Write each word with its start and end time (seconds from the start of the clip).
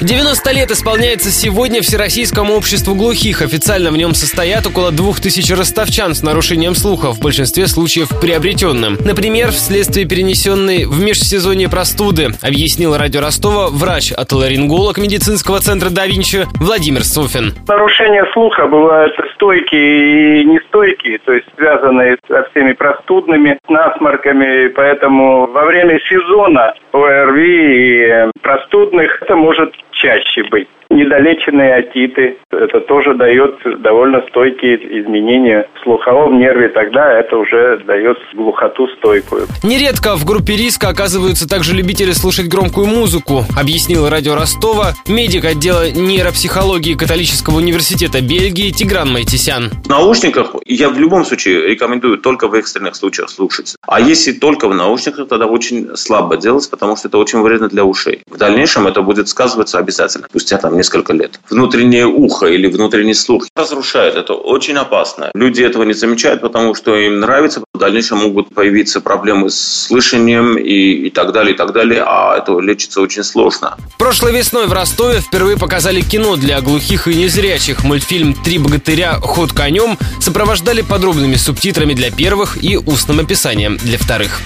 90 0.00 0.52
лет 0.52 0.70
исполняется 0.70 1.30
сегодня 1.30 1.82
Всероссийскому 1.82 2.54
обществу 2.54 2.94
глухих. 2.94 3.42
Официально 3.42 3.90
в 3.90 3.98
нем 3.98 4.14
состоят 4.14 4.66
около 4.66 4.92
двух 4.92 5.20
тысяч 5.20 5.50
ростовчан 5.54 6.14
с 6.14 6.22
нарушением 6.22 6.74
слуха, 6.74 7.12
в 7.12 7.20
большинстве 7.20 7.66
случаев 7.66 8.08
приобретенным. 8.18 8.96
Например, 9.04 9.50
вследствие 9.50 10.08
перенесенной 10.08 10.86
в 10.86 11.04
межсезонье 11.04 11.68
простуды, 11.68 12.28
объяснил 12.42 12.96
радио 12.96 13.20
Ростова 13.20 13.68
врач-отоларинголог 13.68 14.96
медицинского 14.96 15.60
центра 15.60 15.90
да 15.90 16.04
Владимир 16.58 17.04
Софин. 17.04 17.52
Нарушения 17.68 18.24
слуха 18.32 18.66
бывают 18.66 19.14
стойкие 19.34 20.40
и 20.40 20.44
нестойкие, 20.44 21.18
то 21.18 21.32
есть 21.32 21.46
связанные 21.56 22.16
со 22.26 22.44
всеми 22.50 22.72
простудными 22.72 23.58
насморками, 23.68 24.68
поэтому 24.68 25.46
во 25.46 25.64
время 25.66 26.00
сезона 26.08 26.74
ОРВИ 26.92 28.26
и 28.26 28.30
простудных 28.42 29.22
это 29.22 29.36
может 29.36 29.74
чаще 30.00 30.42
быть. 30.50 30.68
Недолеченные 30.90 31.74
отиты, 31.76 32.38
это 32.50 32.80
тоже 32.80 33.14
дает 33.14 33.54
довольно 33.80 34.22
стойкие 34.28 34.76
изменения 35.00 35.68
в 35.76 35.84
слуховом 35.84 36.40
нерве, 36.40 36.68
тогда 36.68 37.12
это 37.12 37.36
уже 37.36 37.78
дает 37.86 38.18
глухоту 38.34 38.88
стойкую. 38.98 39.46
Нередко 39.62 40.16
в 40.16 40.24
группе 40.24 40.56
риска 40.56 40.88
оказываются 40.88 41.48
также 41.48 41.76
любители 41.76 42.10
слушать 42.10 42.48
громкую 42.48 42.88
музыку, 42.88 43.44
объяснил 43.56 44.08
радио 44.08 44.34
Ростова 44.34 44.94
медик 45.06 45.44
отдела 45.44 45.90
нейропсихологии 45.92 46.94
католического 46.94 47.58
университета 47.58 48.20
Бельгии 48.20 48.72
Тигран 48.72 49.12
Майтисян. 49.12 49.70
В 49.84 49.88
наушниках 49.88 50.56
я 50.66 50.88
в 50.88 50.98
любом 50.98 51.24
случае 51.24 51.68
рекомендую 51.68 52.18
только 52.18 52.48
в 52.48 52.54
экстренных 52.54 52.96
случаях 52.96 53.30
слушать. 53.30 53.76
А 53.86 54.00
если 54.00 54.32
только 54.32 54.68
в 54.68 54.74
наушниках, 54.74 55.28
тогда 55.28 55.46
очень 55.46 55.96
слабо 55.96 56.36
делать, 56.36 56.68
потому 56.68 56.96
что 56.96 57.06
это 57.06 57.18
очень 57.18 57.40
вредно 57.42 57.68
для 57.68 57.84
ушей. 57.84 58.22
В 58.28 58.36
дальнейшем 58.36 58.88
это 58.88 59.02
будет 59.02 59.28
сказываться 59.28 59.78
обязательно, 59.78 60.26
спустя 60.28 60.58
там 60.58 60.79
несколько 60.80 61.12
лет. 61.12 61.38
Внутреннее 61.50 62.06
ухо 62.06 62.46
или 62.46 62.66
внутренний 62.66 63.14
слух 63.14 63.46
разрушает. 63.54 64.14
Это 64.16 64.32
очень 64.32 64.76
опасно. 64.76 65.30
Люди 65.34 65.62
этого 65.62 65.84
не 65.84 65.92
замечают, 65.92 66.40
потому 66.40 66.74
что 66.74 66.96
им 66.96 67.20
нравится. 67.20 67.62
В 67.74 67.78
дальнейшем 67.78 68.18
могут 68.18 68.54
появиться 68.54 69.00
проблемы 69.00 69.50
с 69.50 69.86
слышанием 69.88 70.56
и, 70.56 71.06
и 71.06 71.10
так 71.10 71.32
далее, 71.32 71.54
и 71.54 71.56
так 71.56 71.72
далее. 71.72 72.02
А 72.06 72.38
это 72.38 72.58
лечится 72.60 73.02
очень 73.02 73.24
сложно. 73.24 73.76
Прошлой 73.98 74.32
весной 74.32 74.66
в 74.66 74.72
Ростове 74.72 75.20
впервые 75.20 75.58
показали 75.58 76.00
кино 76.00 76.36
для 76.36 76.60
глухих 76.62 77.08
и 77.08 77.14
незрячих. 77.14 77.84
Мультфильм 77.84 78.34
«Три 78.34 78.56
богатыря. 78.58 79.18
Ход 79.20 79.52
конем» 79.52 79.98
сопровождали 80.18 80.80
подробными 80.80 81.34
субтитрами 81.34 81.92
для 81.92 82.10
первых 82.10 82.62
и 82.64 82.78
устным 82.78 83.20
описанием 83.20 83.76
для 83.76 83.98
вторых. 83.98 84.40